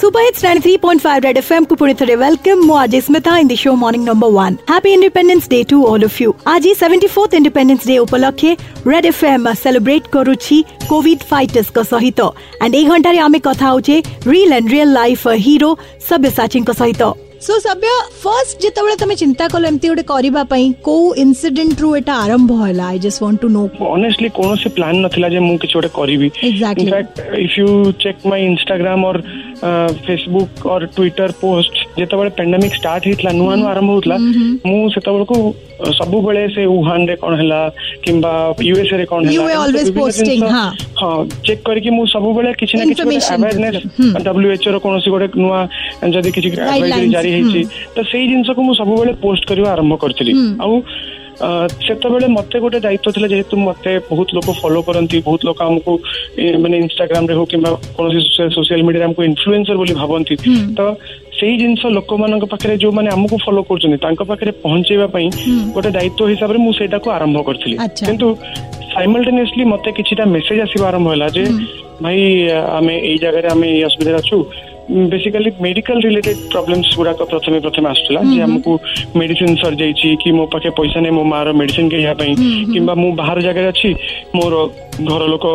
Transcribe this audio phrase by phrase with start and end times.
[0.00, 3.74] super hits 93.5 red FM को पूरी तरह वेलकम मो आज Smita in the show
[3.82, 7.86] morning number one happy independence day to all of you आज ही सेवेंटी फोर्थ इंडिपेंडेंस
[7.92, 8.56] डे उपलक्षे
[8.90, 10.56] ରେଡ୍ ଏଫ୍ଏମ୍ ସେଲିବ୍ରେଟ୍ କରୁଛି
[10.90, 12.18] କୋଭିଡ୍ ଫାଇଟର୍ସଙ୍କ ସହିତ
[12.62, 13.96] ଆଣ୍ଡ ଏଇ ଘଣ୍ଟାରେ ଆମେ କଥା ହଉଛେ
[14.32, 15.70] reel and real life hero
[16.08, 17.02] ସବ୍ୟସାଚୀଙ୍କ ସହିତ
[17.44, 17.88] ସୋ ସବ୍ୟ
[18.20, 22.86] ଫର୍ଷ୍ଟ ଯେତେବେଳେ ତମେ ଚିନ୍ତା କଲ ଏମିତି ଗୋଟେ କରିବା ପାଇଁ କୋଉ ଇନସିଡେଣ୍ଟ ରୁ ଏଟା ଆରମ୍ଭ ହେଲା
[22.92, 23.64] I just want to know
[23.96, 26.90] honestly କୌଣସି ପ୍ଲାନ୍ ନଥିଲା ଯେ ମୁଁ କିଛି ଗୋଟେ କରିବି in fact
[27.46, 27.68] if you
[28.06, 29.24] check my Instagram or
[30.08, 34.16] Facebook or Twitter post ଯେତେବେଳେ ପେଣ୍ଡାମିକ ଷ୍ଟାର୍ଟ ହେଇଥିଲା ନୂଆ ନୂଆ ଆରମ୍ଭ ହଉଥିଲା
[34.70, 35.34] ମୁଁ ସେତେବେଳକୁ
[36.00, 37.60] ସବୁବେଳେ ସେ ଉହାନରେ କଣ ହେଲା
[38.06, 38.32] କିମ୍ବା
[38.68, 40.64] ୟୁଏସଏ ରେ କଣ ହେଲା
[41.02, 41.12] ହଁ
[41.48, 43.80] ଚେକ୍ କରିକି ମୁଁ ସବୁବେଳେ କିଛି ନା କିଛି ଆୱାରନେସ୍
[44.28, 45.58] ଡବ୍ଲ୍ୟୁଏଚଓ ର କୌଣସି ଗୋଟେ ନୂଆ
[46.16, 46.50] ଯଦି କିଛି
[47.16, 47.60] ଜାରି ହେଇଛି
[47.96, 50.32] ତ ସେଇ ଜିନିଷକୁ ମୁଁ ସବୁବେଳେ ପୋଷ୍ଟ କରିବା ଆରମ୍ଭ କରିଥିଲି
[50.64, 50.74] ଆଉ
[51.40, 55.92] ସେତେବେଳେ ମତେ ଗୋଟେ ଦାୟିତ୍ୱ ଥିଲା ଯେହେତୁ ମତେ ବହୁତ ଲୋକ ଫଲୋ କରନ୍ତି ବହୁତ ଲୋକ ଆମକୁ
[56.64, 58.18] ମାନେ ଇନଷ୍ଟାଗ୍ରାମରେ ହଉ କିମ୍ବା କୌଣସି
[58.56, 60.34] ସୋସିଆଲ ମିଡିଆରେ ଆମକୁ ଇନଫ୍ଲୁଏନ୍ସର ବୋଲି ଭାବନ୍ତି
[60.78, 60.80] ତ
[61.38, 65.26] ସେଇ ଜିନିଷ ଲୋକମାନଙ୍କ ପାଖରେ ଯୋଉମାନେ ଆମକୁ ଫଲୋ କରୁଛନ୍ତି ତାଙ୍କ ପାଖରେ ପହଞ୍ଚେଇବା ପାଇଁ
[65.78, 67.76] ଗୋଟେ ଦାୟିତ୍ୱ ହିସାବରେ ମୁଁ ସେଇଟାକୁ ଆରମ୍ଭ କରିଥିଲି
[68.08, 68.28] କିନ୍ତୁ
[68.94, 71.42] ସାଇମଲ୍ଟେନିୟସଲି ମତେ କିଛିଟା ମେସେଜ ଆସିବା ଆରମ୍ଭ ହେଲା ଯେ
[72.04, 72.20] ଭାଇ
[72.78, 74.38] ଆମେ ଏଇ ଜାଗାରେ ଆମେ ଏଇ ଅସୁବିଧାରେ ଅଛୁ
[74.90, 78.72] ବେସିକାଲି ମେଡିକାଲ ରିଲେଟେଡ୍ ପ୍ରୋବ୍ଲେମ୍ସ ଗୁଡାକ ପ୍ରଥମେ ପ୍ରଥମେ ଆସୁଥିଲା ଯେ ଆମକୁ
[79.20, 82.32] ମେଡିସିନ ସରିଯାଇଛି କି ମୋ ପାଖେ ପଇସା ନାହିଁ ମୋ ମାଆର ମେଡିସିନ କିଣିବା ପାଇଁ
[82.72, 83.88] କିମ୍ବା ମୁଁ ବାହାର ଜାଗାରେ ଅଛି
[84.38, 84.54] ମୋର
[85.10, 85.46] ଘର ଲୋକ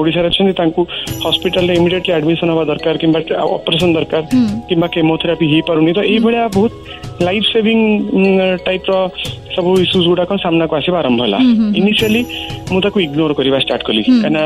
[0.00, 0.82] ଓଡ଼ିଶାରେ ଅଛନ୍ତି ତାଙ୍କୁ
[1.24, 3.20] ହସ୍ପିଟାଲରେ ଇମିଡିଏଟଲି ଆଡମିସନ ହେବା ଦରକାର କିମ୍ବା
[3.56, 4.22] ଅପରେସନ ଦରକାର
[4.68, 6.72] କିମ୍ବା କେମୋଥେରାପି ହେଇପାରୁନି ତ ଏଇଭଳିଆ ବହୁତ
[7.28, 7.80] ଲାଇଫ ସେଭିଂ
[8.66, 8.92] ଟାଇପ୍ର
[9.56, 11.38] ସବୁ ଇସ୍ୟୁଜ୍ ଗୁଡାକ ସାମ୍ନାକୁ ଆସିବା ଆରମ୍ଭ ହେଲା
[11.80, 12.22] ଇନିସିଆଲି
[12.72, 14.42] ମୁଁ ତାକୁ ଇଗ୍ନୋର କରିବା ଷ୍ଟାର୍ଟ କଲି କାହିଁକିନା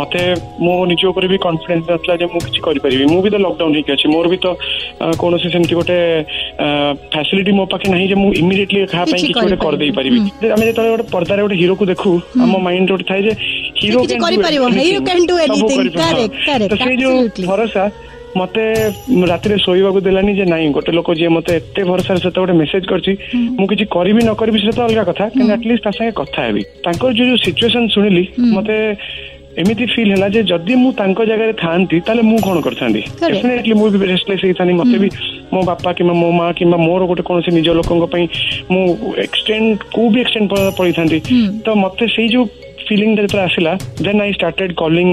[0.00, 0.20] ମତେ
[0.66, 3.90] ମୋ ନିଜ ଉପରେ ବି କନଫିଡେନ୍ସ ନଥିଲା ଯେ ମୁଁ କିଛି କରିପାରିବି ମୁଁ ବି ତ ଲକଡାଉନ ହେଇକି
[3.96, 4.48] ଅଛି ମୋର ବି ତ
[5.22, 5.98] କୌଣସି ସେମିତି ଗୋଟେ
[7.12, 10.18] ଫ୍ୟାସିଲିଟି ମୋ ପାଖେ ନାହିଁ ଯେ ମୁଁ ଇମିଡିଏଟଲି କାହା ପାଇଁ କିଛି ଗୋଟେ କରିଦେଇ ପାରିବି
[10.54, 12.12] ଆମେ ଯେତେବେଳେ ଗୋଟେ ପର୍ଦ୍ଦାରେ ଗୋଟେ ହିରୋକୁ ଦେଖୁ
[12.46, 13.32] ଆମ ମାଇଣ୍ଡ ଗୋଟେ ଥାଏ ଯେ
[13.80, 13.98] ହିରୋ
[16.70, 17.18] ତ ସେଇ ଯୋଉ
[17.50, 17.84] ଭରସା
[18.40, 18.62] ମତେ
[19.30, 23.12] ରାତିରେ ଶୋଇବାକୁ ଦେଲାନି ଯେ ନାଇଁ ଗୋଟେ ଲୋକ ଯିଏ ମତେ ଏତେ ଭରସାରେ ସେତେ ଗୋଟେ ମେସେଜ କରିଛି
[23.58, 27.10] ମୁଁ କିଛି କରିବି ନ କରିବି ସେଟା ଅଲଗା କଥା କିନ୍ତୁ ଆଟଲିଷ୍ଟ ତା ସାଙ୍ଗେ କଥା ହେବି ତାଙ୍କର
[27.18, 28.24] ଯୋଉ ଯୋଉ ସିଚୁଏସନ୍ ଶୁଣିଲି
[28.56, 28.76] ମତେ
[29.60, 33.88] ଏମିତି ଫିଲ୍ ହେଲା ଯେ ଯଦି ମୁଁ ତାଙ୍କ ଜାଗାରେ ଥାଆନ୍ତି ତାହେଲେ ମୁଁ କଣ କରିଥାନ୍ତି ଡେଫିନେଟଲି ମୁଁ
[34.02, 35.08] ବି ରେଷ୍ଟଲେସ୍ ହେଇଥାନ୍ତି ମତେ ବି
[35.54, 38.24] ମୋ ବାପା କିମ୍ବା ମୋ ମା କିମ୍ବା ମୋର ଗୋଟେ କୌଣସି ନିଜ ଲୋକଙ୍କ ପାଇଁ
[38.76, 38.86] ମୁଁ
[39.26, 41.18] ଏକ୍ସଟେଣ୍ଡ କୋଉ ବି ଏକ୍ସଟେଣ୍ଡ ପଳେଇଥାନ୍ତି
[41.66, 42.44] ତ ମତେ ସେଇ ଯୋଉ
[42.86, 43.72] ଫିଲିଂଟା ଯେତେବେଳେ ଆସିଲା
[44.06, 45.10] then I started calling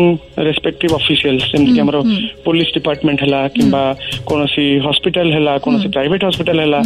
[0.48, 1.98] respective officials ଯେମିତିକି ଆମର
[2.46, 3.84] ପୋଲିସ ଡିପାର୍ଟମେଣ୍ଟ ହେଲା କିମ୍ବା
[4.32, 6.82] କୌଣସି ହସ୍ପିଟାଲ ହେଲା କୌଣସି ପ୍ରାଇଭେଟ୍ ହସ୍ପିଟାଲ ହେଲା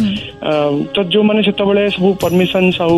[0.94, 2.94] ତ ଯୋଉମାନେ ସେତେବେଳେ ସବୁ ପରମିସନ୍ସ ଆଉ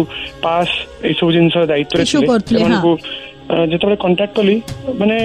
[0.47, 0.75] ପାସ୍
[1.09, 2.03] ଏଇସବୁ ଜିନିଷ ଦାୟିତ୍ୱରେ
[2.49, 2.93] ଥିଲେ ସେମାନଙ୍କୁ
[3.55, 4.55] ଯେତେବେଳେ କଣ୍ଟାକ୍ଟ କଲି
[5.01, 5.17] ମାନେ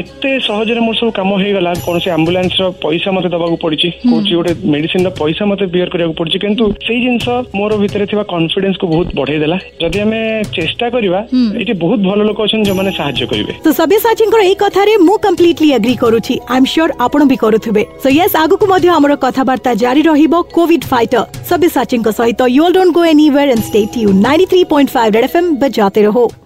[0.00, 5.10] ଏତେ ସହଜରେ ମୋର ସବୁ କାମ ହେଇଗଲା କୌଣସି ଆମ୍ବୁଲାନ୍ସର ପଇସା ମୋତେ ଦେବାକୁ ପଡିଛି କହୁଛି ଗୋଟେ ମେଡିସିନର
[5.20, 7.28] ପଇସା ମୋତେ ବିୟର କରିବାକୁ ପଡ଼ୁଛି କିନ୍ତୁ ସେଇ ଜିନିଷ
[7.60, 10.20] ମୋର ଭିତରେ ଥିବା କନଫିଡେନ୍ସକୁ ବହୁତ ବଢେଇ ଦେଲା ଯଦି ଆମେ
[10.58, 11.20] ଚେଷ୍ଟା କରିବା
[11.62, 15.94] ଏଠି ବହୁତ ଭଲ ଲୋକ ଅଛନ୍ତି ଯେଉଁମାନେ ସାହାଯ୍ୟ କରିବେ ତ ସବ୍ୟସାଚୀଙ୍କର ଏଇ କଥାରେ ମୁଁ କମ୍ପ୍ଲିଟଲି ଏଗ୍ରି
[16.04, 20.34] କରୁଛି ଆଇ ଏମ୍ ସିଓର ଆପଣ ବି କରୁଥିବେ ସୋ ୟେସ୍ ଆଗକୁ ମଧ୍ୟ ଆମର କଥାବାର୍ତ୍ତା ଜାରି ରହିବ
[20.56, 21.20] କୋଭିଡ ଫାଇଟର
[21.50, 26.39] ସବ୍ୟସାଚୀଙ୍କ ସହିତ you all don't go anywhere and stay tune 93.5 red FM ବଜାତେ ରହୋ